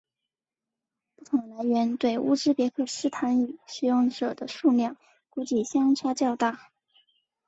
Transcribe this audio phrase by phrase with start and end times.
[1.15, 4.97] 不同的来源对乌兹别克语使用者的数量
[5.29, 6.71] 估计相差较大。